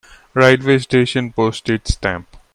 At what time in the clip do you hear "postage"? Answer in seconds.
1.31-1.85